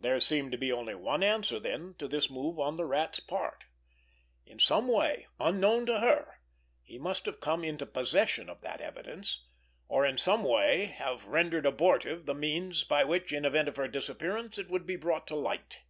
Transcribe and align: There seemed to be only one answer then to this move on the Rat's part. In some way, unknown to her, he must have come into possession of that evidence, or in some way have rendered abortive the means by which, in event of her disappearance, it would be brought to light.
There 0.00 0.18
seemed 0.18 0.50
to 0.52 0.56
be 0.56 0.72
only 0.72 0.94
one 0.94 1.22
answer 1.22 1.60
then 1.60 1.92
to 1.98 2.08
this 2.08 2.30
move 2.30 2.58
on 2.58 2.76
the 2.76 2.86
Rat's 2.86 3.20
part. 3.20 3.66
In 4.46 4.58
some 4.58 4.88
way, 4.88 5.26
unknown 5.38 5.84
to 5.84 6.00
her, 6.00 6.40
he 6.82 6.96
must 6.98 7.26
have 7.26 7.38
come 7.40 7.64
into 7.64 7.84
possession 7.84 8.48
of 8.48 8.62
that 8.62 8.80
evidence, 8.80 9.44
or 9.86 10.06
in 10.06 10.16
some 10.16 10.42
way 10.42 10.86
have 10.86 11.26
rendered 11.28 11.66
abortive 11.66 12.24
the 12.24 12.34
means 12.34 12.82
by 12.84 13.04
which, 13.04 13.30
in 13.30 13.44
event 13.44 13.68
of 13.68 13.76
her 13.76 13.88
disappearance, 13.88 14.56
it 14.56 14.70
would 14.70 14.86
be 14.86 14.96
brought 14.96 15.26
to 15.26 15.36
light. 15.36 15.80